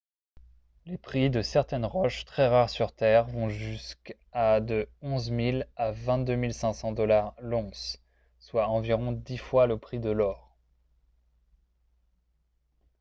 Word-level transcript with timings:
les 0.87 0.97
prix 0.97 1.29
de 1.29 1.43
certaines 1.43 1.85
roches 1.85 2.25
très 2.25 2.47
rares 2.47 2.71
sur 2.71 2.91
terre 2.91 3.25
vont 3.27 3.49
jusqu’à 3.49 4.59
de 4.59 4.89
11 5.03 5.31
000 5.35 5.63
à 5.75 5.91
22 5.91 6.49
500 6.49 6.95
$ 6.95 7.31
l’once 7.39 8.01
soit 8.39 8.67
environ 8.69 9.11
dix 9.11 9.37
fois 9.37 9.67
le 9.67 9.77
prix 9.77 9.99
de 9.99 10.09
l’or 10.09 10.57